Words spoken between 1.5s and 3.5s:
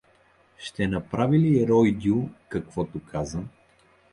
Ройдю каквото каза?